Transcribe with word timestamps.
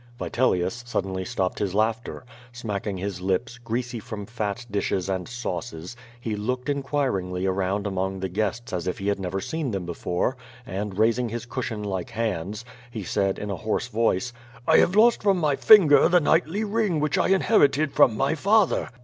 Vitelius 0.17 0.83
suddenly 0.87 1.23
stopped 1.23 1.59
his 1.59 1.75
laughter. 1.75 2.25
Smacking 2.51 2.97
his 2.97 3.21
lips, 3.21 3.59
greasy 3.59 3.99
from 3.99 4.25
fat 4.25 4.65
dishes 4.71 5.07
and 5.07 5.27
sauces, 5.29 5.95
he 6.19 6.35
looked 6.35 6.69
inquiringly 6.69 7.45
around 7.45 7.85
among 7.85 8.19
the 8.19 8.27
guests 8.27 8.73
as 8.73 8.87
if 8.87 8.97
he 8.97 9.09
had 9.09 9.19
never 9.19 9.39
seen 9.39 9.69
them 9.69 9.85
be 9.85 9.93
fore, 9.93 10.35
and 10.65 10.97
raising 10.97 11.29
his 11.29 11.45
cushion 11.45 11.83
like 11.83 12.09
hands, 12.09 12.65
he 12.89 13.03
said 13.03 13.37
in 13.37 13.51
a 13.51 13.55
hoarse 13.55 13.89
voice: 13.89 14.33
"I 14.67 14.77
have 14.77 14.95
lost 14.95 15.21
from 15.21 15.37
my 15.37 15.55
finger 15.55 16.09
the 16.09 16.19
knightly 16.19 16.63
ring 16.63 16.99
which 16.99 17.19
I 17.19 17.27
inherited 17.27 17.93
from 17.93 18.17
my 18.17 18.33
father." 18.33 18.89